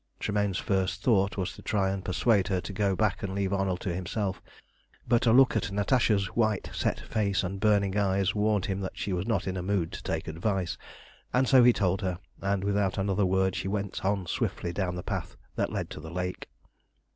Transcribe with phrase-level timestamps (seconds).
[0.19, 3.81] Tremayne's first thought was to try and persuade her to go back and leave Arnold
[3.81, 4.41] to himself,
[5.07, 9.13] but a look at Natasha's white set face and burning eyes warned him that she
[9.13, 10.75] was not in a mood to take advice,
[11.31, 15.03] and so he told her, and without another word she went on swiftly down the
[15.03, 16.49] path that led to the lake.